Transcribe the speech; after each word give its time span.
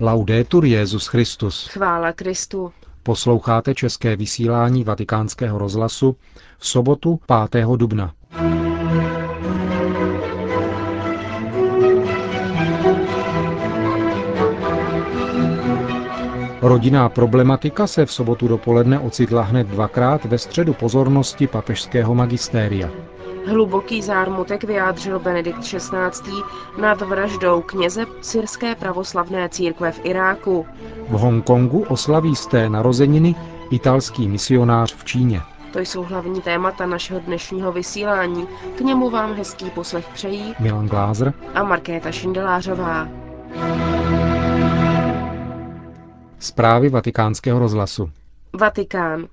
Laudetur 0.00 0.64
Jezus 0.64 1.06
Christus. 1.06 1.68
Chvála 1.68 2.12
Kristu. 2.12 2.72
Posloucháte 3.02 3.74
české 3.74 4.16
vysílání 4.16 4.84
Vatikánského 4.84 5.58
rozhlasu 5.58 6.16
v 6.58 6.66
sobotu 6.66 7.20
5. 7.50 7.66
dubna. 7.76 8.12
Rodinná 16.62 17.08
problematika 17.08 17.86
se 17.86 18.06
v 18.06 18.12
sobotu 18.12 18.48
dopoledne 18.48 18.98
ocitla 18.98 19.42
hned 19.42 19.66
dvakrát 19.66 20.24
ve 20.24 20.38
středu 20.38 20.74
pozornosti 20.74 21.46
papežského 21.46 22.14
magistéria. 22.14 22.90
Hluboký 23.46 24.02
zármutek 24.02 24.64
vyjádřil 24.64 25.18
Benedikt 25.18 25.60
XVI. 25.60 26.32
nad 26.80 27.00
vraždou 27.00 27.62
kněze 27.62 28.04
syrské 28.20 28.74
pravoslavné 28.74 29.48
církve 29.48 29.92
v 29.92 30.00
Iráku. 30.04 30.66
V 31.08 31.12
Hongkongu 31.12 31.84
oslaví 31.88 32.36
z 32.36 32.46
té 32.46 32.68
narozeniny 32.68 33.34
italský 33.70 34.28
misionář 34.28 34.94
v 34.94 35.04
Číně. 35.04 35.40
To 35.72 35.78
jsou 35.78 36.02
hlavní 36.02 36.40
témata 36.42 36.86
našeho 36.86 37.20
dnešního 37.20 37.72
vysílání. 37.72 38.46
K 38.78 38.80
němu 38.80 39.10
vám 39.10 39.34
hezký 39.34 39.70
poslech 39.70 40.08
přejí 40.14 40.54
Milan 40.58 40.86
Glázer 40.88 41.32
a 41.54 41.62
Markéta 41.62 42.12
Šindelářová. 42.12 43.08
Zprávy 46.38 46.88
vatikánského 46.88 47.58
rozhlasu. 47.58 48.10
Vatikán. 48.52 49.26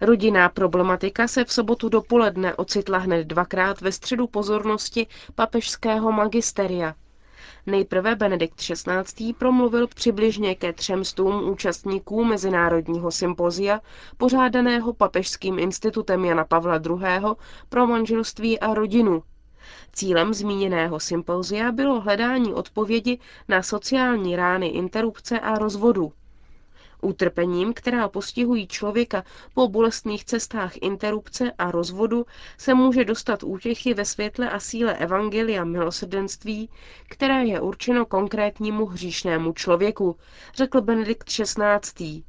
Rodinná 0.00 0.48
problematika 0.48 1.28
se 1.28 1.44
v 1.44 1.52
sobotu 1.52 1.88
dopoledne 1.88 2.54
ocitla 2.54 2.98
hned 2.98 3.24
dvakrát 3.24 3.80
ve 3.80 3.92
středu 3.92 4.26
pozornosti 4.26 5.06
papežského 5.34 6.12
magisteria. 6.12 6.94
Nejprve 7.66 8.16
Benedikt 8.16 8.54
XVI. 8.54 9.32
promluvil 9.38 9.86
přibližně 9.86 10.54
ke 10.54 10.72
třemstům 10.72 11.48
účastníků 11.50 12.24
Mezinárodního 12.24 13.10
sympozia, 13.10 13.80
pořádaného 14.16 14.92
Papežským 14.92 15.58
institutem 15.58 16.24
Jana 16.24 16.44
Pavla 16.44 16.76
II. 16.86 17.34
pro 17.68 17.86
manželství 17.86 18.60
a 18.60 18.74
rodinu. 18.74 19.22
Cílem 19.92 20.34
zmíněného 20.34 21.00
sympozia 21.00 21.72
bylo 21.72 22.00
hledání 22.00 22.54
odpovědi 22.54 23.18
na 23.48 23.62
sociální 23.62 24.36
rány 24.36 24.66
interrupce 24.66 25.40
a 25.40 25.58
rozvodu. 25.58 26.12
Utrpením, 27.02 27.72
která 27.72 28.08
postihují 28.08 28.66
člověka 28.66 29.24
po 29.54 29.68
bolestných 29.68 30.24
cestách 30.24 30.72
interrupce 30.80 31.52
a 31.58 31.70
rozvodu, 31.70 32.26
se 32.58 32.74
může 32.74 33.04
dostat 33.04 33.42
útěchy 33.42 33.94
ve 33.94 34.04
světle 34.04 34.50
a 34.50 34.60
síle 34.60 34.96
Evangelia 34.96 35.64
milosrdenství, 35.64 36.70
které 37.08 37.44
je 37.44 37.60
určeno 37.60 38.06
konkrétnímu 38.06 38.86
hříšnému 38.86 39.52
člověku, 39.52 40.16
řekl 40.54 40.80
Benedikt 40.80 41.28
XVI. 41.28 42.22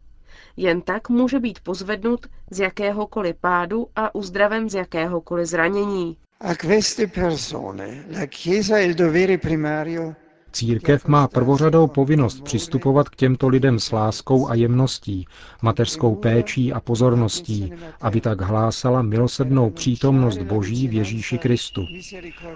Jen 0.57 0.81
tak 0.81 1.09
může 1.09 1.39
být 1.39 1.59
pozvednut 1.59 2.27
z 2.51 2.59
jakéhokoliv 2.59 3.35
pádu 3.41 3.87
a 3.95 4.15
uzdraven 4.15 4.69
z 4.69 4.73
jakéhokoliv 4.73 5.47
zranění. 5.47 6.17
A 6.39 6.55
queste 6.55 7.07
persone 7.07 8.03
la 8.11 8.25
Chiesa 8.25 8.77
il 8.79 8.93
dovere 8.93 9.37
primario 9.37 10.15
Církev 10.51 11.07
má 11.07 11.27
prvořadou 11.27 11.87
povinnost 11.87 12.43
přistupovat 12.43 13.09
k 13.09 13.15
těmto 13.15 13.47
lidem 13.47 13.79
s 13.79 13.91
láskou 13.91 14.49
a 14.49 14.55
jemností, 14.55 15.25
mateřskou 15.61 16.15
péčí 16.15 16.73
a 16.73 16.79
pozorností, 16.79 17.73
aby 18.01 18.21
tak 18.21 18.41
hlásala 18.41 19.01
milosrdnou 19.01 19.69
přítomnost 19.69 20.37
Boží 20.37 20.87
v 20.87 20.93
Ježíši 20.93 21.37
Kristu. 21.37 21.85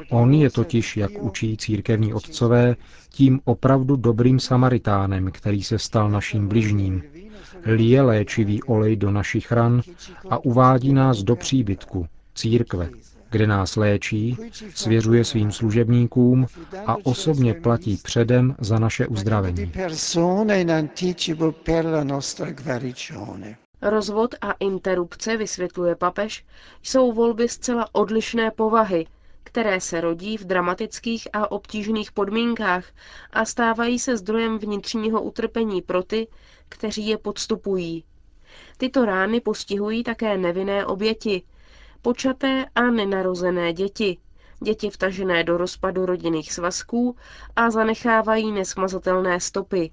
On 0.09 0.33
je 0.33 0.49
totiž, 0.49 0.97
jak 0.97 1.11
učí 1.19 1.57
církevní 1.57 2.13
otcové, 2.13 2.75
tím 3.09 3.39
opravdu 3.43 3.95
dobrým 3.95 4.39
samaritánem, 4.39 5.31
který 5.31 5.63
se 5.63 5.79
stal 5.79 6.09
naším 6.09 6.47
bližním. 6.47 7.03
Lije 7.65 8.01
léčivý 8.01 8.63
olej 8.63 8.95
do 8.95 9.11
našich 9.11 9.51
ran 9.51 9.81
a 10.29 10.45
uvádí 10.45 10.93
nás 10.93 11.23
do 11.23 11.35
příbytku, 11.35 12.07
církve, 12.35 12.89
kde 13.35 13.47
nás 13.47 13.75
léčí, 13.75 14.37
svěřuje 14.73 15.25
svým 15.25 15.51
služebníkům 15.51 16.47
a 16.85 16.95
osobně 17.03 17.53
platí 17.53 17.97
předem 17.97 18.55
za 18.59 18.79
naše 18.79 19.07
uzdravení. 19.07 19.71
Rozvod 23.81 24.35
a 24.41 24.51
interrupce, 24.51 25.37
vysvětluje 25.37 25.95
papež, 25.95 26.45
jsou 26.83 27.11
volby 27.11 27.49
zcela 27.49 27.89
odlišné 27.91 28.51
povahy, 28.51 29.07
které 29.43 29.81
se 29.81 30.01
rodí 30.01 30.37
v 30.37 30.45
dramatických 30.45 31.27
a 31.33 31.51
obtížných 31.51 32.11
podmínkách 32.11 32.85
a 33.33 33.45
stávají 33.45 33.99
se 33.99 34.17
zdrojem 34.17 34.59
vnitřního 34.59 35.21
utrpení 35.21 35.81
pro 35.81 36.03
ty, 36.03 36.27
kteří 36.69 37.07
je 37.07 37.17
podstupují. 37.17 38.03
Tyto 38.77 39.05
rány 39.05 39.39
postihují 39.41 40.03
také 40.03 40.37
nevinné 40.37 40.85
oběti, 40.85 41.43
počaté 42.05 42.65
a 42.75 42.81
nenarozené 42.91 43.73
děti, 43.73 44.17
děti 44.63 44.89
vtažené 44.89 45.43
do 45.43 45.57
rozpadu 45.57 46.05
rodinných 46.05 46.53
svazků 46.53 47.15
a 47.55 47.71
zanechávají 47.71 48.51
nesmazatelné 48.51 49.39
stopy. 49.39 49.91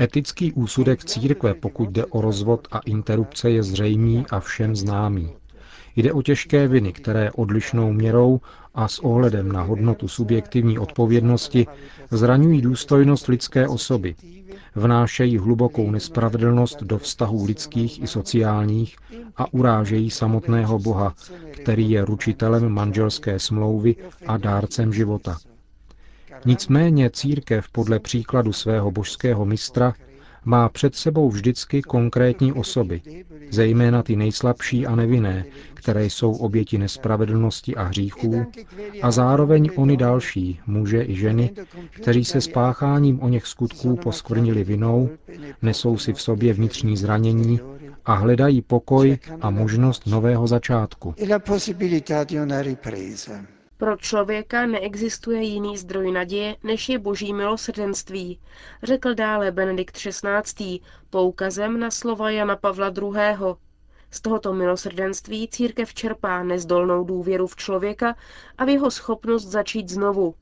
Etický 0.00 0.52
úsudek 0.52 1.04
církve, 1.04 1.54
pokud 1.54 1.88
jde 1.90 2.06
o 2.06 2.20
rozvod 2.20 2.68
a 2.72 2.78
interrupce, 2.78 3.50
je 3.50 3.62
zřejmý 3.62 4.26
a 4.30 4.40
všem 4.40 4.76
známý. 4.76 5.41
Jde 5.96 6.12
o 6.12 6.22
těžké 6.22 6.68
viny, 6.68 6.92
které 6.92 7.30
odlišnou 7.32 7.92
měrou 7.92 8.40
a 8.74 8.88
s 8.88 8.98
ohledem 8.98 9.52
na 9.52 9.62
hodnotu 9.62 10.08
subjektivní 10.08 10.78
odpovědnosti 10.78 11.66
zraňují 12.10 12.62
důstojnost 12.62 13.28
lidské 13.28 13.68
osoby, 13.68 14.14
vnášejí 14.74 15.38
hlubokou 15.38 15.90
nespravedlnost 15.90 16.82
do 16.82 16.98
vztahů 16.98 17.44
lidských 17.44 18.02
i 18.02 18.06
sociálních 18.06 18.96
a 19.36 19.52
urážejí 19.54 20.10
samotného 20.10 20.78
Boha, 20.78 21.14
který 21.50 21.90
je 21.90 22.04
ručitelem 22.04 22.68
manželské 22.68 23.38
smlouvy 23.38 23.96
a 24.26 24.36
dárcem 24.36 24.92
života. 24.92 25.36
Nicméně 26.44 27.10
církev 27.10 27.66
podle 27.72 27.98
příkladu 27.98 28.52
svého 28.52 28.90
božského 28.90 29.44
mistra 29.44 29.94
má 30.44 30.68
před 30.68 30.94
sebou 30.94 31.30
vždycky 31.30 31.82
konkrétní 31.82 32.52
osoby, 32.52 33.00
zejména 33.50 34.02
ty 34.02 34.16
nejslabší 34.16 34.86
a 34.86 34.96
nevinné, 34.96 35.44
které 35.74 36.04
jsou 36.04 36.32
oběti 36.32 36.78
nespravedlnosti 36.78 37.76
a 37.76 37.82
hříchů, 37.82 38.46
a 39.02 39.10
zároveň 39.10 39.70
oni 39.76 39.96
další, 39.96 40.60
muže 40.66 41.02
i 41.02 41.14
ženy, 41.16 41.50
kteří 41.90 42.24
se 42.24 42.40
spácháním 42.40 43.22
o 43.22 43.28
něch 43.28 43.46
skutků 43.46 43.96
poskvrnili 43.96 44.64
vinou, 44.64 45.10
nesou 45.62 45.98
si 45.98 46.12
v 46.12 46.22
sobě 46.22 46.52
vnitřní 46.52 46.96
zranění 46.96 47.60
a 48.04 48.14
hledají 48.14 48.62
pokoj 48.62 49.18
a 49.40 49.50
možnost 49.50 50.06
nového 50.06 50.46
začátku. 50.46 51.14
Pro 53.82 53.96
člověka 53.96 54.66
neexistuje 54.66 55.42
jiný 55.42 55.78
zdroj 55.78 56.12
naděje, 56.12 56.56
než 56.62 56.88
je 56.88 56.98
boží 56.98 57.32
milosrdenství, 57.32 58.40
řekl 58.82 59.14
dále 59.14 59.50
Benedikt 59.50 59.96
XVI. 59.96 60.80
poukazem 61.10 61.80
na 61.80 61.90
slova 61.90 62.30
Jana 62.30 62.56
Pavla 62.56 62.92
II. 62.96 63.54
Z 64.10 64.20
tohoto 64.20 64.52
milosrdenství 64.52 65.48
církev 65.48 65.94
čerpá 65.94 66.42
nezdolnou 66.42 67.04
důvěru 67.04 67.46
v 67.46 67.56
člověka 67.56 68.16
a 68.58 68.64
v 68.64 68.68
jeho 68.68 68.90
schopnost 68.90 69.44
začít 69.44 69.88
znovu. 69.88 70.34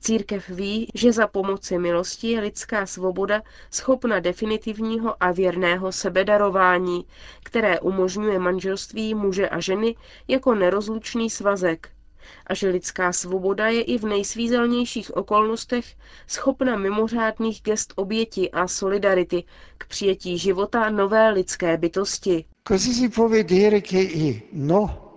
Církev 0.00 0.48
ví, 0.48 0.88
že 0.94 1.12
za 1.12 1.26
pomoci 1.26 1.78
milosti 1.78 2.30
je 2.30 2.40
lidská 2.40 2.86
svoboda 2.86 3.42
schopna 3.70 4.20
definitivního 4.20 5.22
a 5.22 5.32
věrného 5.32 5.92
sebedarování, 5.92 7.06
které 7.42 7.80
umožňuje 7.80 8.38
manželství 8.38 9.14
muže 9.14 9.48
a 9.48 9.60
ženy 9.60 9.96
jako 10.28 10.54
nerozlučný 10.54 11.30
svazek, 11.30 11.88
a 12.46 12.54
že 12.54 12.68
lidská 12.68 13.12
svoboda 13.12 13.68
je 13.68 13.82
i 13.82 13.98
v 13.98 14.04
nejsvízelnějších 14.04 15.16
okolnostech 15.16 15.84
schopna 16.26 16.76
mimořádných 16.76 17.60
gest 17.62 17.92
oběti 17.96 18.50
a 18.50 18.68
solidarity 18.68 19.44
k 19.78 19.86
přijetí 19.86 20.38
života 20.38 20.90
nové 20.90 21.30
lidské 21.30 21.76
bytosti. 21.76 22.44
Così 22.68 22.94
si 22.94 23.08
può 23.08 23.28
vedere 23.28 23.80
che 23.80 24.42
no 24.52 25.12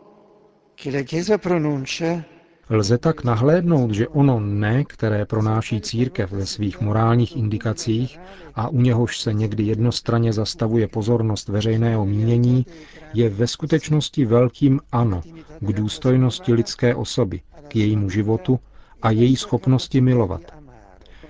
che 0.76 0.92
la 0.92 1.04
Chiesa 1.04 1.38
pronuncia 1.38 2.26
Lze 2.70 2.98
tak 2.98 3.24
nahlédnout, 3.24 3.92
že 3.92 4.08
ono 4.08 4.40
ne, 4.40 4.84
které 4.84 5.26
pronáší 5.26 5.82
církev 5.82 6.32
ve 6.32 6.46
svých 6.46 6.82
morálních 6.82 7.38
indikacích 7.38 8.20
a 8.56 8.70
u 8.70 8.82
něhož 8.82 9.20
se 9.20 9.34
někdy 9.34 9.64
jednostranně 9.64 10.34
zastavuje 10.34 10.88
pozornost 10.88 11.48
veřejného 11.48 12.06
mínění, 12.06 12.66
je 13.14 13.30
ve 13.30 13.48
skutečnosti 13.48 14.26
velkým 14.26 14.80
ano 14.92 15.22
k 15.60 15.74
důstojnosti 15.74 16.54
lidské 16.54 16.96
osoby, 16.96 17.42
k 17.68 17.76
jejímu 17.76 18.10
životu 18.10 18.60
a 19.02 19.12
její 19.12 19.36
schopnosti 19.36 20.02
milovat. 20.02 20.65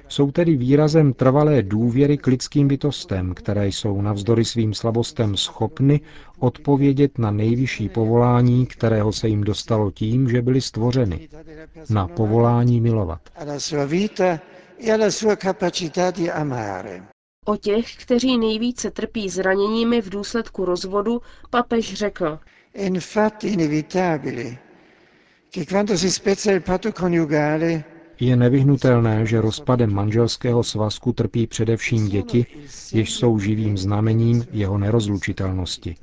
Jsou 0.07 0.31
tedy 0.31 0.55
výrazem 0.55 1.13
trvalé 1.13 1.61
důvěry 1.63 2.17
k 2.17 2.27
lidským 2.27 2.67
bytostem, 2.67 3.33
které 3.33 3.67
jsou 3.67 4.01
navzdory 4.01 4.45
svým 4.45 4.73
slabostem 4.73 5.37
schopny 5.37 6.01
odpovědět 6.39 7.17
na 7.17 7.31
nejvyšší 7.31 7.89
povolání, 7.89 8.65
kterého 8.65 9.13
se 9.13 9.27
jim 9.27 9.41
dostalo 9.43 9.91
tím, 9.91 10.29
že 10.29 10.41
byli 10.41 10.61
stvořeny, 10.61 11.29
na 11.89 12.07
povolání 12.07 12.81
milovat. 12.81 13.21
e 14.79 14.91
alla 14.93 15.11
sua 15.11 15.35
capacità 15.35 16.11
di 16.11 16.31
amare. 16.31 17.03
O 17.45 17.57
těch, 17.57 17.95
kteří 17.95 18.37
nejvíce 18.37 18.91
trpí 18.91 19.29
zraněními 19.29 20.01
v 20.01 20.09
důsledku 20.09 20.65
rozvodu, 20.65 21.21
papež 21.49 21.93
řekl. 21.93 22.39
Infatti 22.73 23.47
inevitabile 23.47 24.57
che 25.55 25.65
quando 25.65 25.97
si 25.97 26.11
spezza 26.11 26.51
il 26.51 26.61
patto 26.61 26.91
coniugale 26.91 27.83
Je 28.19 28.35
nevyhnutelné, 28.35 29.25
že 29.25 29.41
rozpadem 29.41 29.93
manželského 29.93 30.63
svazku 30.63 31.13
trpí 31.13 31.47
především 31.47 32.09
děti, 32.09 32.45
jež 32.93 33.13
jsou 33.13 33.39
živým 33.39 33.77
znamením 33.77 34.43
jeho 34.51 34.77
nerozlučitelnosti. 34.77 35.95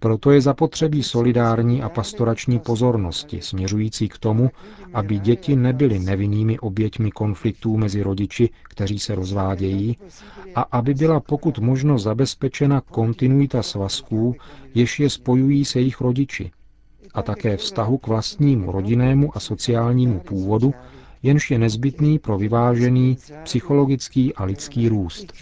Proto 0.00 0.30
je 0.30 0.40
zapotřebí 0.40 1.02
solidární 1.02 1.82
a 1.82 1.88
pastorační 1.88 2.58
pozornosti, 2.58 3.40
směřující 3.42 4.08
k 4.08 4.18
tomu, 4.18 4.50
aby 4.94 5.18
děti 5.18 5.56
nebyly 5.56 5.98
nevinnými 5.98 6.58
oběťmi 6.58 7.10
konfliktů 7.10 7.76
mezi 7.76 8.02
rodiči, 8.02 8.50
kteří 8.62 8.98
se 8.98 9.14
rozvádějí, 9.14 9.96
a 10.54 10.60
aby 10.62 10.94
byla 10.94 11.20
pokud 11.20 11.58
možno 11.58 11.98
zabezpečena 11.98 12.80
kontinuita 12.80 13.62
svazků, 13.62 14.34
jež 14.74 15.00
je 15.00 15.10
spojují 15.10 15.64
se 15.64 15.78
jejich 15.80 16.00
rodiči, 16.00 16.50
a 17.14 17.22
také 17.22 17.56
vztahu 17.56 17.98
k 17.98 18.06
vlastnímu 18.06 18.72
rodinnému 18.72 19.36
a 19.36 19.40
sociálnímu 19.40 20.20
původu, 20.20 20.74
jenž 21.22 21.50
je 21.50 21.58
nezbytný 21.58 22.18
pro 22.18 22.38
vyvážený 22.38 23.18
psychologický 23.42 24.34
a 24.34 24.44
lidský 24.44 24.88
růst. 24.88 25.32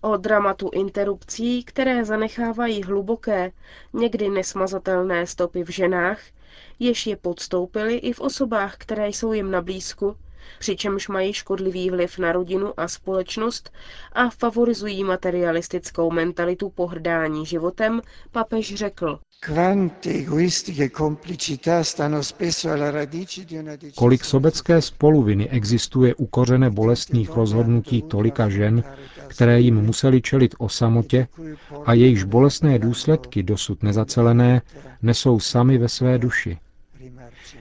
O 0.00 0.16
dramatu 0.16 0.70
interrupcí, 0.72 1.64
které 1.64 2.04
zanechávají 2.04 2.82
hluboké, 2.82 3.52
někdy 3.92 4.28
nesmazatelné 4.28 5.26
stopy 5.26 5.64
v 5.64 5.68
ženách, 5.68 6.20
jež 6.78 7.06
je 7.06 7.16
podstoupily 7.16 7.96
i 7.96 8.12
v 8.12 8.20
osobách, 8.20 8.76
které 8.76 9.08
jsou 9.08 9.32
jim 9.32 9.50
na 9.50 9.62
blízku, 9.62 10.16
přičemž 10.58 11.08
mají 11.08 11.32
škodlivý 11.32 11.90
vliv 11.90 12.18
na 12.18 12.32
rodinu 12.32 12.80
a 12.80 12.88
společnost 12.88 13.72
a 14.12 14.30
favorizují 14.30 15.04
materialistickou 15.04 16.10
mentalitu 16.10 16.70
pohrdání 16.70 17.46
životem, 17.46 18.00
papež 18.32 18.74
řekl. 18.74 19.18
Kolik 23.94 24.24
sobecké 24.24 24.82
spoluviny 24.82 25.48
existuje 25.48 26.14
u 26.14 26.26
kořene 26.26 26.70
bolestných 26.70 27.30
rozhodnutí 27.30 28.02
tolika 28.02 28.48
žen, 28.48 28.84
které 29.28 29.60
jim 29.60 29.74
museli 29.76 30.22
čelit 30.22 30.54
o 30.58 30.68
samotě 30.68 31.28
a 31.84 31.94
jejichž 31.94 32.24
bolestné 32.24 32.78
důsledky 32.78 33.42
dosud 33.42 33.82
nezacelené 33.82 34.62
nesou 35.02 35.40
sami 35.40 35.78
ve 35.78 35.88
své 35.88 36.18
duši. 36.18 36.58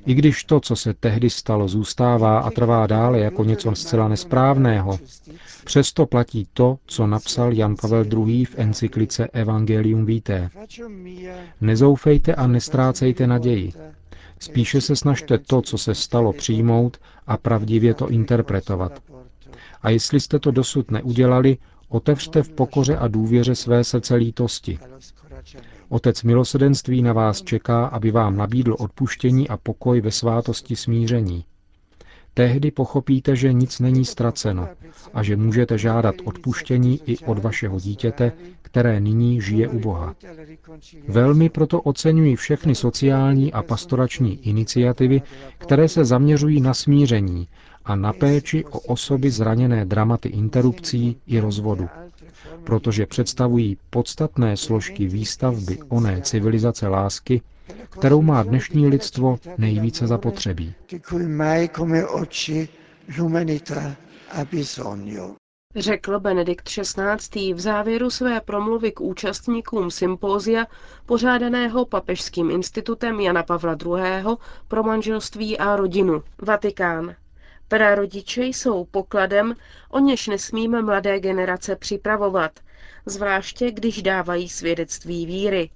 I 0.06 0.14
když 0.14 0.44
to, 0.44 0.60
co 0.60 0.76
se 0.76 0.94
tehdy 0.94 1.30
stalo, 1.30 1.68
zůstává 1.68 2.40
a 2.40 2.52
trvá 2.52 2.88
dále 2.88 3.20
jako 3.20 3.44
něco 3.44 3.76
zcela 3.76 4.08
nesprávného, 4.08 5.00
přesto 5.66 6.06
platí 6.06 6.48
to, 6.54 6.78
co 6.86 7.08
napsal 7.08 7.54
Jan 7.54 7.76
Pavel 7.82 8.06
II. 8.28 8.46
v 8.46 8.56
encyklice 8.60 9.28
Evangelium 9.28 10.06
Vitae. 10.06 10.50
Nezoufejte 11.62 12.36
a 12.36 12.48
nestrácejte 12.48 13.28
naději. 13.28 13.74
Spíše 14.40 14.82
se 14.82 14.96
snažte 14.96 15.38
to, 15.38 15.62
co 15.62 15.78
se 15.78 15.96
stalo, 15.96 16.34
přijmout 16.34 16.98
a 17.28 17.38
pravdivě 17.38 17.94
to 17.94 18.10
interpretovat. 18.10 19.02
A 19.82 19.90
jestli 19.90 20.20
jste 20.20 20.40
to 20.40 20.52
dosud 20.52 20.92
neudělali, 20.92 21.58
otevřte 21.90 22.44
v 22.44 22.50
pokoře 22.50 22.98
a 22.98 23.08
důvěře 23.08 23.56
své 23.56 23.84
srdce 23.84 24.16
lítosti. 24.16 24.80
Otec 25.90 26.24
milosedenství 26.24 27.02
na 27.02 27.14
vás 27.14 27.42
čeká, 27.42 27.86
aby 27.86 28.12
vám 28.12 28.38
nabídl 28.38 28.76
odpuštění 28.80 29.50
a 29.50 29.58
pokoj 29.58 30.02
ve 30.02 30.12
svátosti 30.12 30.76
smíření. 30.76 31.46
Tehdy 32.34 32.72
pochopíte, 32.72 33.36
že 33.36 33.54
nic 33.54 33.80
není 33.80 34.06
ztraceno 34.06 34.68
a 35.14 35.24
že 35.24 35.36
můžete 35.38 35.78
žádat 35.78 36.16
odpuštění 36.24 37.00
i 37.06 37.18
od 37.26 37.40
vašeho 37.40 37.80
dítěte, 37.80 38.32
které 38.62 39.00
nyní 39.00 39.42
žije 39.42 39.68
u 39.68 39.80
Boha. 39.80 40.16
Velmi 41.08 41.50
proto 41.50 41.82
oceňuji 41.82 42.36
všechny 42.36 42.76
sociální 42.76 43.54
a 43.54 43.64
pastorační 43.64 44.48
iniciativy, 44.48 45.22
které 45.58 45.88
se 45.88 46.06
zaměřují 46.06 46.62
na 46.62 46.74
smíření 46.74 47.48
a 47.86 47.96
na 47.96 48.14
péči 48.14 48.66
o 48.66 48.80
osoby 48.80 49.32
zraněné 49.32 49.86
dramaty 49.86 50.30
interrupcí 50.30 51.18
i 51.28 51.40
rozvodu 51.40 51.88
protože 52.64 53.06
představují 53.06 53.78
podstatné 53.90 54.58
složky 54.58 55.08
výstavby 55.08 55.80
oné 55.90 56.22
civilizace 56.22 56.88
lásky, 56.88 57.42
kterou 57.90 58.22
má 58.22 58.44
dnešní 58.44 58.88
lidstvo 58.88 59.38
nejvíce 59.58 60.08
zapotřebí. 60.08 60.74
Řekl 65.76 66.20
Benedikt 66.20 66.70
XVI. 66.70 67.54
v 67.54 67.60
závěru 67.60 68.10
své 68.10 68.42
promluvy 68.42 68.92
k 68.92 69.02
účastníkům 69.02 69.92
sympózia 69.92 70.68
pořádaného 71.06 71.86
Papežským 71.86 72.52
institutem 72.52 73.20
Jana 73.20 73.44
Pavla 73.44 73.78
II. 73.86 74.36
pro 74.68 74.84
manželství 74.84 75.58
a 75.58 75.76
rodinu. 75.76 76.24
Vatikán. 76.42 77.16
Prarodiče 77.70 78.44
jsou 78.44 78.86
pokladem, 78.86 79.56
o 79.90 80.00
něž 80.00 80.28
nesmíme 80.28 80.82
mladé 80.82 81.20
generace 81.20 81.76
připravovat, 81.76 82.60
zvláště 83.06 83.72
když 83.72 84.02
dávají 84.02 84.50
svědectví 84.50 85.26
víry. 85.26 85.70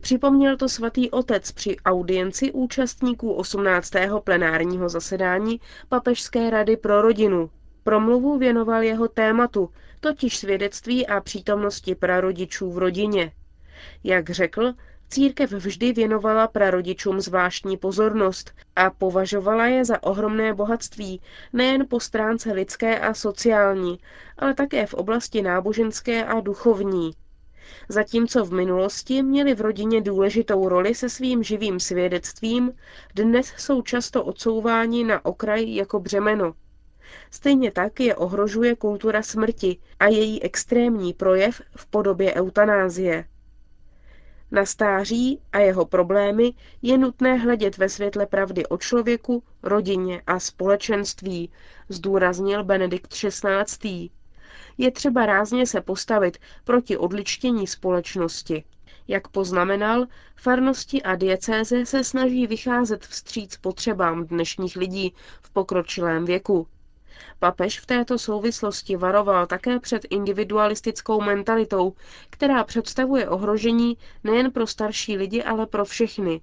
Připomněl 0.00 0.56
to 0.56 0.68
svatý 0.68 1.10
otec 1.10 1.52
při 1.52 1.76
audienci 1.84 2.52
účastníků 2.52 3.32
18. 3.32 3.92
plenárního 4.24 4.88
zasedání 4.88 5.60
Papežské 5.88 6.50
rady 6.50 6.76
pro 6.76 7.02
rodinu. 7.02 7.50
Promluvu 7.84 8.38
věnoval 8.38 8.82
jeho 8.82 9.08
tématu, 9.08 9.70
totiž 10.00 10.38
svědectví 10.38 11.06
a 11.06 11.20
přítomnosti 11.20 11.94
prarodičů 11.94 12.70
v 12.72 12.78
rodině. 12.78 13.32
Jak 14.04 14.30
řekl, 14.30 14.72
Církev 15.12 15.52
vždy 15.52 15.92
věnovala 15.92 16.46
prarodičům 16.48 17.20
zvláštní 17.20 17.76
pozornost 17.76 18.52
a 18.76 18.90
považovala 18.90 19.66
je 19.66 19.84
za 19.84 20.02
ohromné 20.02 20.54
bohatství 20.54 21.20
nejen 21.52 21.86
po 21.88 22.00
stránce 22.00 22.52
lidské 22.52 22.98
a 22.98 23.14
sociální, 23.14 23.98
ale 24.38 24.54
také 24.54 24.86
v 24.86 24.94
oblasti 24.94 25.42
náboženské 25.42 26.24
a 26.24 26.40
duchovní. 26.40 27.10
Zatímco 27.88 28.44
v 28.44 28.52
minulosti 28.52 29.22
měli 29.22 29.54
v 29.54 29.60
rodině 29.60 30.00
důležitou 30.00 30.68
roli 30.68 30.94
se 30.94 31.08
svým 31.08 31.42
živým 31.42 31.80
svědectvím, 31.80 32.72
dnes 33.14 33.52
jsou 33.58 33.82
často 33.82 34.24
odsouváni 34.24 35.04
na 35.04 35.24
okraj 35.24 35.74
jako 35.74 36.00
břemeno. 36.00 36.54
Stejně 37.30 37.70
tak 37.70 38.00
je 38.00 38.14
ohrožuje 38.16 38.76
kultura 38.76 39.22
smrti 39.22 39.76
a 40.00 40.06
její 40.06 40.42
extrémní 40.42 41.12
projev 41.12 41.62
v 41.76 41.86
podobě 41.86 42.34
eutanázie. 42.34 43.24
Na 44.52 44.64
stáří 44.66 45.40
a 45.52 45.58
jeho 45.58 45.86
problémy 45.86 46.52
je 46.82 46.98
nutné 46.98 47.34
hledět 47.36 47.78
ve 47.78 47.88
světle 47.88 48.26
pravdy 48.26 48.66
o 48.66 48.76
člověku, 48.78 49.42
rodině 49.62 50.22
a 50.26 50.40
společenství, 50.40 51.50
zdůraznil 51.88 52.64
Benedikt 52.64 53.12
XVI. 53.14 54.10
Je 54.78 54.90
třeba 54.90 55.26
rázně 55.26 55.66
se 55.66 55.80
postavit 55.80 56.38
proti 56.64 56.96
odličtění 56.96 57.66
společnosti. 57.66 58.64
Jak 59.08 59.28
poznamenal, 59.28 60.06
farnosti 60.36 61.02
a 61.02 61.16
diecéze 61.16 61.86
se 61.86 62.04
snaží 62.04 62.46
vycházet 62.46 63.04
vstříc 63.06 63.56
potřebám 63.56 64.26
dnešních 64.26 64.76
lidí 64.76 65.14
v 65.42 65.50
pokročilém 65.50 66.24
věku. 66.24 66.66
Papež 67.38 67.80
v 67.80 67.86
této 67.86 68.18
souvislosti 68.18 68.96
varoval 68.96 69.46
také 69.46 69.78
před 69.78 70.06
individualistickou 70.10 71.20
mentalitou, 71.20 71.92
která 72.30 72.64
představuje 72.64 73.28
ohrožení 73.28 73.96
nejen 74.24 74.50
pro 74.50 74.66
starší 74.66 75.16
lidi, 75.16 75.42
ale 75.42 75.66
pro 75.66 75.84
všechny. 75.84 76.40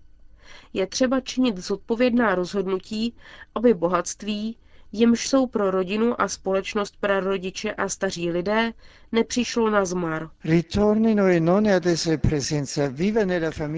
Je 0.74 0.88
třeba 0.88 1.20
činit 1.20 1.58
zodpovědná 1.58 2.36
rozhodnutí, 2.36 3.14
aby 3.56 3.74
bohatství, 3.74 4.58
jimž 4.92 5.28
jsou 5.28 5.48
pro 5.48 5.72
rodinu 5.72 6.22
a 6.22 6.28
společnost 6.28 6.94
prarodiče 7.00 7.74
a 7.74 7.90
staří 7.90 8.32
lidé, 8.32 8.74
nepřišlo 9.12 9.70
na 9.70 9.86
zmar. 9.86 10.30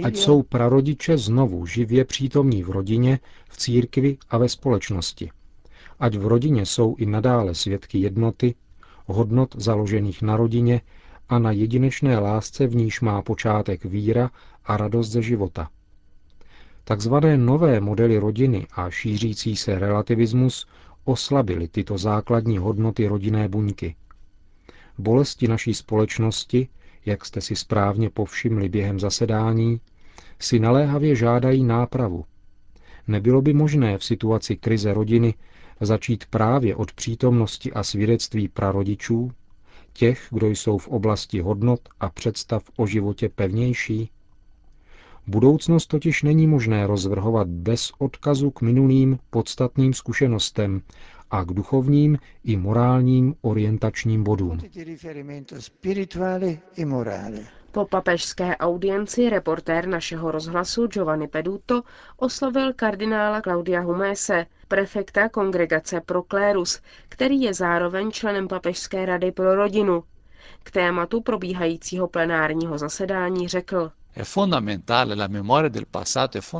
Ať 0.04 0.18
jsou 0.18 0.44
prarodiče 0.44 1.18
znovu 1.18 1.66
živě 1.66 2.06
přítomní 2.06 2.64
v 2.64 2.70
rodině, 2.70 3.20
v 3.50 3.58
církvi 3.58 4.18
a 4.30 4.38
ve 4.38 4.50
společnosti 4.50 5.32
ať 6.02 6.18
v 6.18 6.28
rodině 6.28 6.66
jsou 6.66 6.96
i 6.96 7.06
nadále 7.06 7.56
svědky 7.56 7.98
jednoty, 7.98 8.56
hodnot 9.06 9.56
založených 9.56 10.22
na 10.22 10.38
rodině 10.38 10.82
a 11.30 11.40
na 11.40 11.52
jedinečné 11.52 12.20
lásce, 12.20 12.68
v 12.68 12.76
níž 12.76 13.02
má 13.02 13.22
počátek 13.22 13.86
víra 13.86 14.32
a 14.66 14.78
radost 14.78 15.10
ze 15.10 15.22
života. 15.22 15.70
Takzvané 16.84 17.38
nové 17.38 17.80
modely 17.80 18.18
rodiny 18.18 18.68
a 18.76 18.90
šířící 18.90 19.56
se 19.56 19.80
relativismus 19.80 20.68
oslabily 21.06 21.68
tyto 21.68 21.98
základní 21.98 22.58
hodnoty 22.58 23.08
rodinné 23.08 23.48
buňky. 23.48 23.96
Bolesti 24.98 25.48
naší 25.48 25.74
společnosti, 25.74 26.68
jak 27.06 27.26
jste 27.26 27.42
si 27.42 27.56
správně 27.56 28.10
povšimli 28.10 28.70
během 28.70 29.00
zasedání, 29.00 29.82
si 30.40 30.60
naléhavě 30.60 31.16
žádají 31.16 31.64
nápravu. 31.64 32.26
Nebylo 33.08 33.42
by 33.42 33.54
možné 33.54 33.98
v 33.98 34.04
situaci 34.04 34.56
krize 34.56 34.94
rodiny 34.94 35.34
začít 35.82 36.26
právě 36.26 36.76
od 36.76 36.94
přítomnosti 36.94 37.74
a 37.74 37.84
svědectví 37.84 38.48
prarodičů, 38.48 39.32
těch, 39.94 40.28
kdo 40.32 40.48
jsou 40.48 40.78
v 40.78 40.88
oblasti 40.88 41.40
hodnot 41.42 41.80
a 42.00 42.10
představ 42.10 42.64
o 42.78 42.88
životě 42.88 43.30
pevnější? 43.30 44.10
Budoucnost 45.28 45.86
totiž 45.88 46.24
není 46.24 46.48
možné 46.48 46.88
rozvrhovat 46.88 47.48
bez 47.48 47.92
odkazu 48.00 48.52
k 48.52 48.62
minulým 48.62 49.20
podstatným 49.30 49.94
zkušenostem 49.94 50.82
a 51.32 51.44
k 51.44 51.48
duchovním 51.54 52.18
i 52.44 52.58
morálním 52.58 53.36
orientačním 53.42 54.24
bodům. 54.24 54.58
Po 57.72 57.86
papežské 57.86 58.58
audienci 58.58 59.30
reportér 59.30 59.88
našeho 59.88 60.32
rozhlasu 60.32 60.88
Giovanni 60.88 61.28
Peduto 61.28 61.82
oslovil 62.18 62.74
kardinála 62.74 63.42
Claudia 63.42 63.82
Humese, 63.82 64.46
prefekta 64.68 65.30
kongregace 65.30 66.02
pro 66.02 66.24
klérus, 66.24 66.82
který 67.10 67.42
je 67.42 67.54
zároveň 67.54 68.12
členem 68.12 68.48
Papežské 68.48 69.06
rady 69.06 69.32
pro 69.32 69.56
rodinu. 69.56 70.04
K 70.64 70.72
tématu 70.72 71.22
probíhajícího 71.22 72.08
plenárního 72.08 72.78
zasedání 72.78 73.48
řekl. 73.48 73.92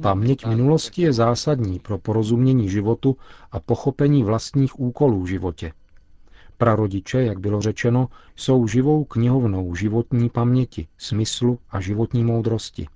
Paměť 0.02 0.46
minulosti 0.46 1.02
je 1.02 1.14
zásadní 1.14 1.80
pro 1.80 1.98
porozumění 1.98 2.70
životu 2.70 3.18
a 3.52 3.60
pochopení 3.60 4.24
vlastních 4.24 4.80
úkolů 4.80 5.22
v 5.24 5.28
životě. 5.28 5.74
Prarodiče, 6.62 7.24
jak 7.24 7.40
bylo 7.40 7.62
řečeno, 7.62 8.08
jsou 8.36 8.68
živou 8.68 9.04
knihovnou 9.04 9.76
životní 9.76 10.30
paměti, 10.30 10.88
smyslu 10.98 11.60
a 11.70 11.82
životní 11.82 12.24
moudrosti. 12.24 12.88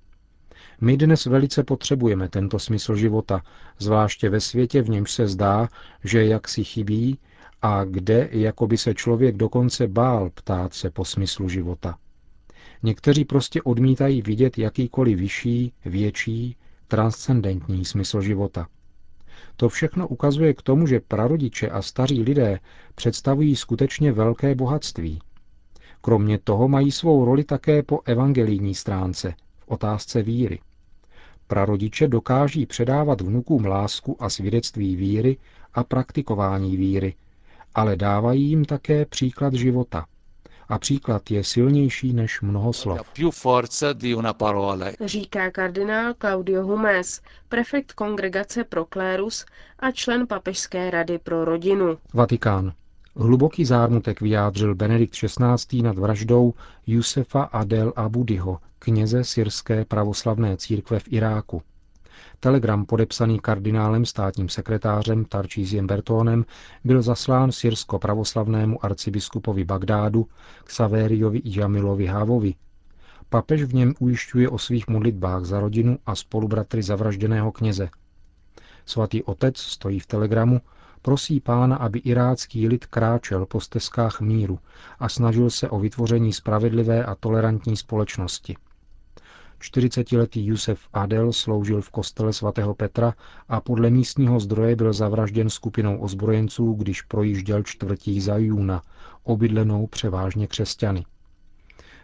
My 0.80 0.96
dnes 0.96 1.26
velice 1.26 1.64
potřebujeme 1.64 2.28
tento 2.28 2.58
smysl 2.58 2.96
života, 2.96 3.42
zvláště 3.78 4.30
ve 4.30 4.40
světě, 4.40 4.82
v 4.82 4.88
němž 4.88 5.12
se 5.12 5.28
zdá, 5.28 5.68
že 6.04 6.24
jaksi 6.24 6.64
chybí 6.64 7.18
a 7.62 7.84
kde 7.84 8.28
jako 8.32 8.66
by 8.66 8.78
se 8.78 8.94
člověk 8.94 9.36
dokonce 9.36 9.88
bál 9.88 10.30
ptát 10.34 10.74
se 10.74 10.90
po 10.90 11.04
smyslu 11.04 11.48
života. 11.48 11.96
Někteří 12.82 13.24
prostě 13.24 13.62
odmítají 13.62 14.22
vidět 14.22 14.58
jakýkoliv 14.58 15.18
vyšší, 15.18 15.72
větší, 15.84 16.56
transcendentní 16.88 17.84
smysl 17.84 18.20
života. 18.20 18.68
To 19.56 19.68
všechno 19.68 20.08
ukazuje 20.08 20.54
k 20.54 20.62
tomu, 20.62 20.86
že 20.86 21.00
prarodiče 21.00 21.68
a 21.68 21.82
staří 21.82 22.22
lidé 22.22 22.60
představují 22.94 23.56
skutečně 23.56 24.12
velké 24.12 24.54
bohatství. 24.54 25.20
Kromě 26.00 26.38
toho 26.38 26.68
mají 26.68 26.92
svou 26.92 27.24
roli 27.24 27.44
také 27.44 27.82
po 27.82 28.00
evangelijní 28.04 28.74
stránce, 28.74 29.34
v 29.58 29.68
otázce 29.68 30.22
víry. 30.22 30.60
Prarodiče 31.46 32.08
dokáží 32.08 32.66
předávat 32.66 33.20
vnukům 33.20 33.66
lásku 33.66 34.22
a 34.22 34.30
svědectví 34.30 34.96
víry 34.96 35.36
a 35.74 35.84
praktikování 35.84 36.76
víry, 36.76 37.14
ale 37.74 37.96
dávají 37.96 38.42
jim 38.48 38.64
také 38.64 39.04
příklad 39.04 39.54
života– 39.54 40.06
a 40.68 40.78
příklad 40.78 41.30
je 41.30 41.44
silnější 41.44 42.12
než 42.12 42.40
mnoho 42.40 42.72
slov. 42.72 43.12
Říká 45.04 45.50
kardinál 45.50 46.14
Claudio 46.20 46.62
Humes, 46.62 47.20
prefekt 47.48 47.92
kongregace 47.92 48.64
pro 48.64 48.84
klérus 48.84 49.46
a 49.78 49.90
člen 49.90 50.26
Papežské 50.26 50.90
rady 50.90 51.18
pro 51.18 51.44
rodinu. 51.44 51.98
Vatikán. 52.14 52.72
Hluboký 53.16 53.64
zármutek 53.64 54.20
vyjádřil 54.20 54.74
Benedikt 54.74 55.14
XVI. 55.14 55.82
nad 55.82 55.98
vraždou 55.98 56.54
Jusefa 56.86 57.42
Adel 57.42 57.92
Abudiho, 57.96 58.58
kněze 58.78 59.24
syrské 59.24 59.84
pravoslavné 59.84 60.56
církve 60.56 60.98
v 61.00 61.12
Iráku. 61.12 61.62
Telegram 62.40 62.86
podepsaný 62.86 63.40
kardinálem 63.40 64.04
státním 64.04 64.48
sekretářem 64.48 65.24
Tarčíziem 65.24 65.86
Bertónem 65.86 66.44
byl 66.84 67.02
zaslán 67.02 67.52
syrsko-pravoslavnému 67.52 68.84
arcibiskupovi 68.84 69.64
Bagdádu 69.64 70.28
Xavériovi 70.64 71.42
Jamilovi 71.44 72.06
Hávovi. 72.06 72.54
Papež 73.28 73.62
v 73.62 73.74
něm 73.74 73.94
ujišťuje 73.98 74.48
o 74.48 74.58
svých 74.58 74.88
modlitbách 74.88 75.44
za 75.44 75.60
rodinu 75.60 75.98
a 76.06 76.14
spolubratry 76.14 76.82
zavražděného 76.82 77.52
kněze. 77.52 77.88
Svatý 78.86 79.22
otec 79.22 79.58
stojí 79.58 80.00
v 80.00 80.06
telegramu, 80.06 80.60
prosí 81.02 81.40
pána, 81.40 81.76
aby 81.76 81.98
irácký 81.98 82.68
lid 82.68 82.86
kráčel 82.86 83.46
po 83.46 83.60
stezkách 83.60 84.20
míru 84.20 84.58
a 84.98 85.08
snažil 85.08 85.50
se 85.50 85.70
o 85.70 85.78
vytvoření 85.78 86.32
spravedlivé 86.32 87.04
a 87.04 87.14
tolerantní 87.14 87.76
společnosti. 87.76 88.56
40-letý 89.60 90.46
Jusef 90.46 90.88
Adel 90.92 91.32
sloužil 91.32 91.82
v 91.82 91.90
kostele 91.90 92.32
svatého 92.32 92.74
Petra 92.74 93.14
a 93.48 93.60
podle 93.60 93.90
místního 93.90 94.40
zdroje 94.40 94.76
byl 94.76 94.92
zavražděn 94.92 95.50
skupinou 95.50 95.98
ozbrojenců, 95.98 96.72
když 96.72 97.02
projížděl 97.02 97.62
čtvrtí 97.62 98.20
Zajuna, 98.20 98.82
obydlenou 99.22 99.86
převážně 99.86 100.46
křesťany. 100.46 101.04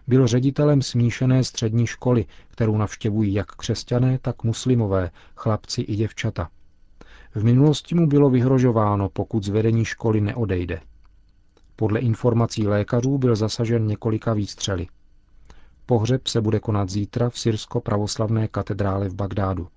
Byl 0.06 0.26
ředitelem 0.26 0.82
smíšené 0.82 1.44
střední 1.44 1.86
školy, 1.86 2.26
kterou 2.48 2.76
navštěvují 2.76 3.34
jak 3.34 3.52
křesťané, 3.52 4.18
tak 4.22 4.44
muslimové, 4.44 5.10
chlapci 5.36 5.80
i 5.80 5.96
děvčata. 5.96 6.48
V 7.34 7.44
minulosti 7.44 7.94
mu 7.94 8.06
bylo 8.06 8.30
vyhrožováno, 8.30 9.08
pokud 9.08 9.44
z 9.44 9.48
vedení 9.48 9.84
školy 9.84 10.20
neodejde. 10.20 10.80
Podle 11.76 12.00
informací 12.00 12.66
lékařů 12.66 13.18
byl 13.18 13.36
zasažen 13.36 13.86
několika 13.86 14.32
výstřely. 14.32 14.86
Pohřeb 15.86 16.26
se 16.26 16.40
bude 16.40 16.60
konat 16.60 16.88
zítra 16.88 17.30
v 17.30 17.38
syrsko-pravoslavné 17.38 18.48
katedrále 18.48 19.08
v 19.08 19.14
Bagdádu. 19.14 19.68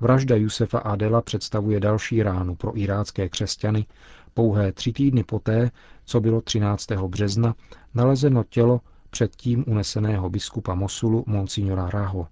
Vražda 0.00 0.36
Jusefa 0.36 0.78
Adela 0.78 1.22
představuje 1.22 1.80
další 1.80 2.22
ránu 2.22 2.54
pro 2.56 2.78
irácké 2.78 3.28
křesťany 3.28 3.86
pouhé 4.34 4.72
tři 4.72 4.92
týdny 4.92 5.24
poté, 5.24 5.70
co 6.04 6.20
bylo 6.20 6.40
13. 6.40 6.86
března 6.92 7.54
nalezeno 7.94 8.44
tělo 8.44 8.80
předtím 9.10 9.64
uneseného 9.66 10.30
biskupa 10.30 10.74
Mosulu 10.74 11.24
Monsignora 11.26 11.90
Raho. 11.90 12.28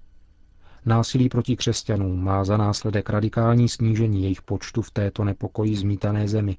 Násilí 0.87 1.29
proti 1.29 1.57
křesťanům 1.57 2.25
má 2.25 2.45
za 2.45 2.57
následek 2.57 3.11
radikální 3.11 3.69
snížení 3.69 4.23
jejich 4.23 4.43
počtu 4.43 4.83
v 4.83 4.91
této 4.91 5.25
nepokoji 5.25 5.77
zmítané 5.77 6.29
zemi. 6.29 6.57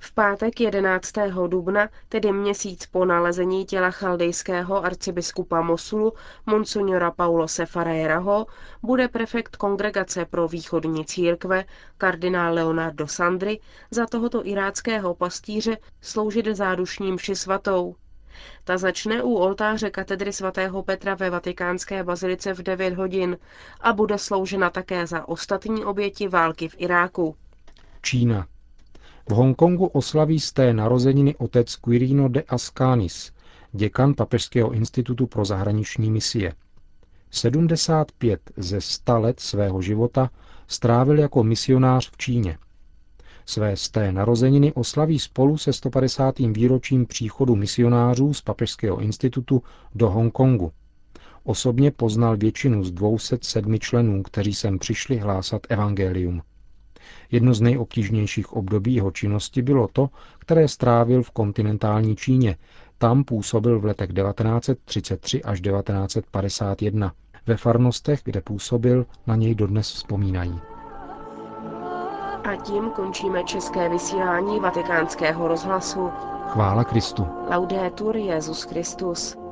V 0.00 0.14
pátek 0.14 0.60
11. 0.60 1.12
dubna, 1.46 1.88
tedy 2.08 2.32
měsíc 2.32 2.86
po 2.86 3.04
nalezení 3.04 3.64
těla 3.66 3.90
chaldejského 3.90 4.84
arcibiskupa 4.84 5.60
Mosulu, 5.60 6.12
monsignora 6.46 7.10
Paulo 7.10 7.48
Sefareraho, 7.48 8.46
bude 8.82 9.08
prefekt 9.08 9.56
kongregace 9.56 10.24
pro 10.24 10.48
východní 10.48 11.04
církve, 11.04 11.64
kardinál 11.98 12.54
Leonardo 12.54 13.06
Sandri, 13.06 13.60
za 13.90 14.06
tohoto 14.06 14.46
iráckého 14.46 15.14
pastýře 15.14 15.76
sloužit 16.00 16.46
zádušním 16.46 17.14
mši 17.14 17.36
svatou. 17.36 17.94
Ta 18.64 18.78
začne 18.78 19.22
u 19.22 19.34
oltáře 19.34 19.90
katedry 19.90 20.32
svatého 20.32 20.82
Petra 20.82 21.14
ve 21.14 21.30
vatikánské 21.30 22.04
bazilice 22.04 22.54
v 22.54 22.62
9 22.62 22.94
hodin 22.94 23.38
a 23.80 23.92
bude 23.92 24.18
sloužena 24.18 24.70
také 24.70 25.06
za 25.06 25.28
ostatní 25.28 25.84
oběti 25.84 26.28
války 26.28 26.68
v 26.68 26.74
Iráku. 26.78 27.36
Čína. 28.02 28.46
V 29.28 29.32
Hongkongu 29.32 29.86
oslaví 29.86 30.40
z 30.40 30.52
té 30.52 30.74
narozeniny 30.74 31.36
otec 31.36 31.76
Quirino 31.76 32.28
de 32.28 32.42
Ascanis, 32.42 33.32
děkan 33.72 34.14
Papežského 34.14 34.72
institutu 34.72 35.26
pro 35.26 35.44
zahraniční 35.44 36.10
misie. 36.10 36.52
75 37.30 38.40
ze 38.56 38.80
100 38.80 39.18
let 39.18 39.40
svého 39.40 39.82
života 39.82 40.30
strávil 40.66 41.18
jako 41.18 41.44
misionář 41.44 42.10
v 42.10 42.16
Číně. 42.16 42.58
Své 43.46 43.76
sté 43.76 44.12
narozeniny 44.12 44.72
oslaví 44.72 45.18
spolu 45.18 45.58
se 45.58 45.72
150. 45.72 46.38
výročím 46.38 47.06
příchodu 47.06 47.56
misionářů 47.56 48.34
z 48.34 48.42
Papežského 48.42 49.00
institutu 49.00 49.62
do 49.94 50.10
Hongkongu. 50.10 50.72
Osobně 51.44 51.90
poznal 51.90 52.36
většinu 52.36 52.84
z 52.84 52.90
207 52.90 53.78
členů, 53.78 54.22
kteří 54.22 54.54
sem 54.54 54.78
přišli 54.78 55.16
hlásat 55.16 55.62
evangelium. 55.68 56.42
Jedno 57.30 57.54
z 57.54 57.60
nejobtížnějších 57.60 58.52
období 58.52 58.94
jeho 58.94 59.10
činnosti 59.10 59.62
bylo 59.62 59.88
to, 59.88 60.08
které 60.38 60.68
strávil 60.68 61.22
v 61.22 61.30
kontinentální 61.30 62.16
Číně. 62.16 62.56
Tam 62.98 63.24
působil 63.24 63.80
v 63.80 63.84
letech 63.84 64.10
1933 64.12 65.42
až 65.42 65.60
1951. 65.60 67.12
Ve 67.46 67.56
farnostech, 67.56 68.20
kde 68.24 68.40
působil, 68.40 69.06
na 69.26 69.36
něj 69.36 69.54
dodnes 69.54 69.92
vzpomínají. 69.92 70.60
A 72.44 72.56
tím 72.56 72.90
končíme 72.90 73.44
české 73.44 73.88
vysílání 73.88 74.60
vatikánského 74.60 75.48
rozhlasu. 75.48 76.10
Chvála 76.48 76.84
Kristu. 76.84 77.26
Laudetur 77.50 78.16
Jezus 78.16 78.62
Christus. 78.62 79.47